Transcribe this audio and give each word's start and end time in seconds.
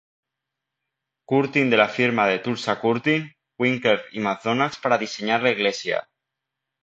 Curtin 1.31 1.69
de 1.73 1.77
la 1.81 1.85
firma 1.97 2.25
de 2.31 2.39
Tulsa 2.39 2.75
Curtin, 2.81 3.29
Winkler 3.59 4.01
y 4.13 4.19
Macdonald 4.19 4.73
para 4.81 4.97
diseñar 4.97 5.43
la 5.43 5.51
iglesia. 5.51 6.09